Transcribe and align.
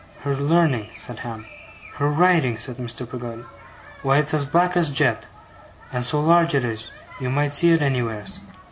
'Her 0.21 0.35
learning!' 0.35 0.89
said 0.97 1.19
Ham. 1.19 1.45
'Her 1.97 2.09
writing!' 2.09 2.57
said 2.57 2.77
Mr. 2.77 3.07
Peggotty. 3.07 3.43
'Why 4.01 4.17
it's 4.17 4.33
as 4.33 4.45
black 4.45 4.75
as 4.75 4.89
jet! 4.89 5.27
And 5.93 6.03
so 6.03 6.19
large 6.19 6.55
it 6.55 6.65
is, 6.65 6.87
you 7.19 7.29
might 7.29 7.53
see 7.53 7.71
it 7.71 7.83
anywheres. 7.83 8.39